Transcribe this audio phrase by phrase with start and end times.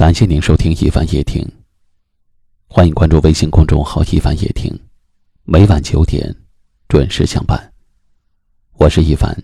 [0.00, 1.46] 感谢您收听一凡夜听，
[2.66, 4.74] 欢迎关注微信公众号“一凡夜听”，
[5.44, 6.34] 每晚九点
[6.88, 7.70] 准时相伴。
[8.78, 9.36] 我是一凡，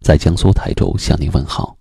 [0.00, 1.76] 在江苏台州向您问好。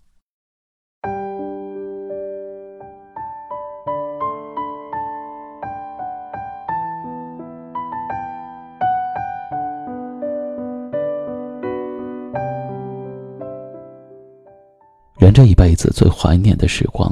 [15.18, 17.10] 人这一辈子最怀念的时光。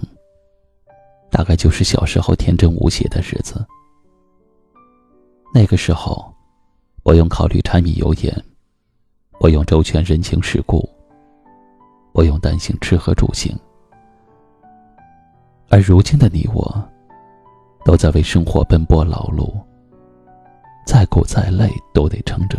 [1.35, 3.61] 大概就是小时候天真无邪的日子。
[5.53, 6.33] 那个时候，
[7.03, 8.33] 不用考虑柴米油盐，
[9.37, 10.89] 不用周全人情世故，
[12.13, 13.53] 不用担心吃喝住行。
[15.67, 16.89] 而如今的你我，
[17.83, 19.53] 都在为生活奔波劳碌，
[20.87, 22.57] 再苦再累都得撑着，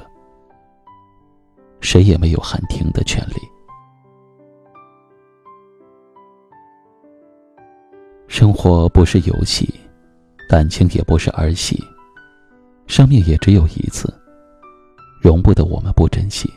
[1.80, 3.37] 谁也没有喊停的权利。
[8.46, 9.68] 生活不是游戏，
[10.48, 11.82] 感情也不是儿戏，
[12.87, 14.09] 生命也只有一次，
[15.21, 16.48] 容不得我们不珍惜。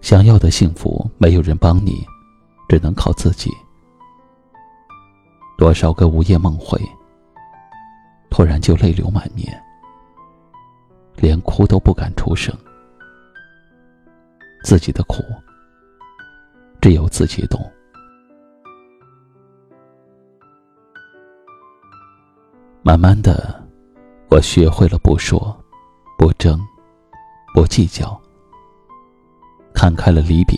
[0.00, 2.06] 想要的幸福，没有人帮你，
[2.68, 3.50] 只能靠自己。
[5.58, 6.80] 多少个午夜梦回，
[8.30, 9.60] 突然就泪流满面，
[11.16, 12.56] 连哭都不敢出声。
[14.62, 15.24] 自己的苦，
[16.80, 17.60] 只有自己懂。
[22.82, 23.62] 慢慢的，
[24.30, 25.54] 我学会了不说，
[26.16, 26.58] 不争，
[27.54, 28.18] 不计较，
[29.74, 30.56] 看开了离别，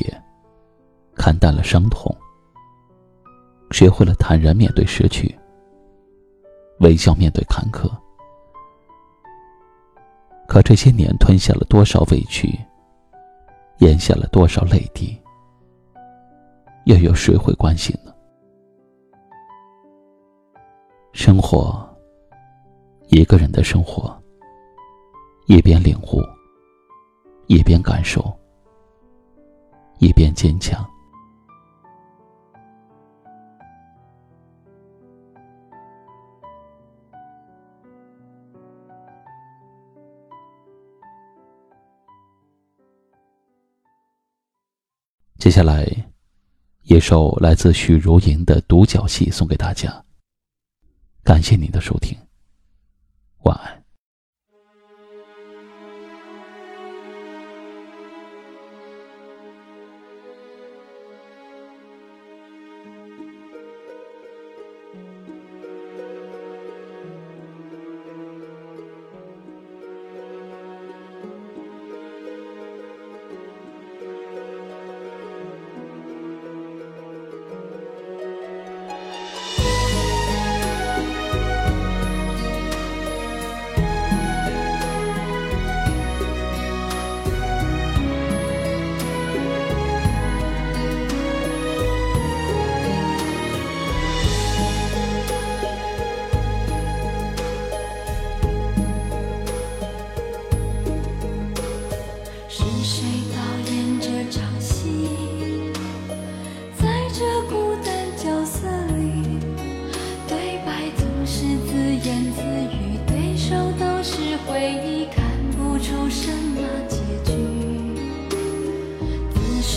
[1.17, 2.17] 看淡了伤痛，
[3.73, 5.37] 学会了坦然面对失去，
[6.79, 7.91] 微笑面对坎坷。
[10.47, 12.57] 可这些年吞下了多少委屈，
[13.79, 15.20] 咽下了多少泪滴，
[16.84, 18.12] 又有谁会关心呢？
[21.12, 21.92] 生活。
[23.15, 24.11] 一个人的生活，
[25.45, 26.23] 一边领悟，
[27.47, 28.35] 一边感受，
[29.98, 30.83] 一边坚强。
[45.36, 45.86] 接下来，
[46.85, 50.03] 一首来自许茹芸的独角戏送给大家。
[51.23, 52.17] 感谢您的收听。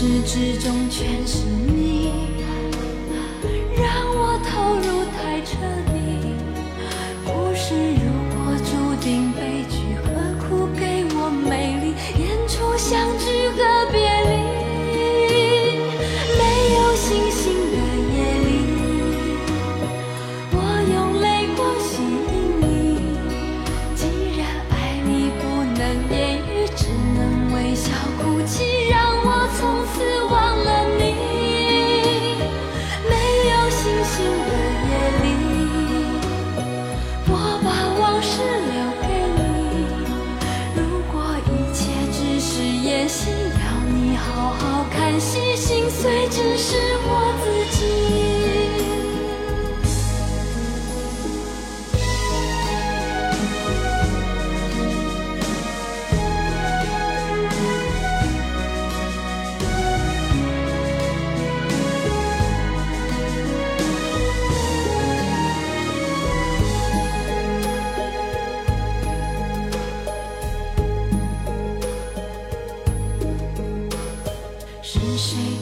[0.05, 1.84] 始至终全是你，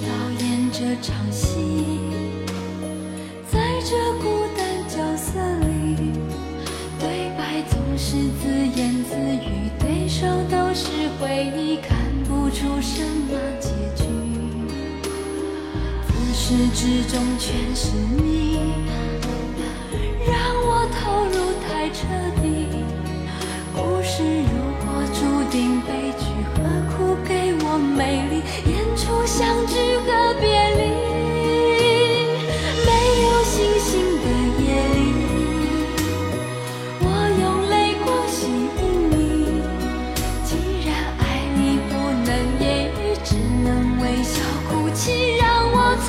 [0.01, 0.07] 导
[0.43, 1.13] 演这场？
[1.31, 1.57] 戏，
[3.51, 6.11] 在这孤单角色里，
[6.99, 8.43] 对白总是自
[8.79, 10.87] 言自语，对手都是
[11.19, 11.97] 回忆，看
[12.27, 14.05] 不出什么结局。
[16.07, 16.43] 自始
[16.75, 18.59] 至终全是你，
[20.27, 20.33] 让
[20.65, 21.33] 我投入
[21.67, 22.05] 太彻
[22.41, 22.45] 底。
[23.73, 24.53] 故事如
[24.85, 25.19] 果注
[25.51, 26.02] 定悲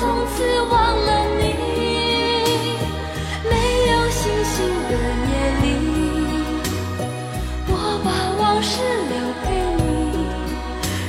[0.05, 0.37] 从此
[0.69, 1.09] 忘了
[1.39, 1.41] 你。
[3.49, 3.53] 没
[3.89, 4.55] 有星星
[4.87, 4.93] 的
[5.25, 5.65] 夜里，
[7.67, 7.73] 我
[8.05, 8.07] 把
[8.39, 8.73] 往事
[9.09, 9.45] 留给
[9.81, 9.83] 你。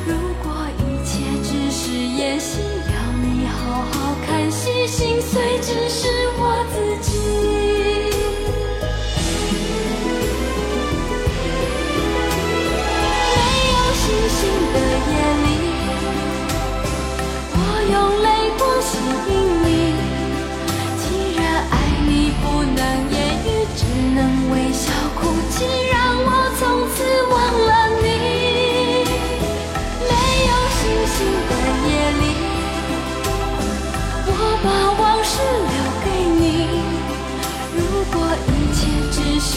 [0.07, 0.11] 如
[0.43, 0.45] 果
[0.81, 1.13] 一切
[1.45, 3.95] 只是演戏，要你好好
[4.27, 6.26] 看戏，心碎只是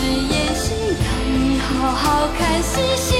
[0.10, 3.19] 果一切只是演戏，要你好好看戏，心碎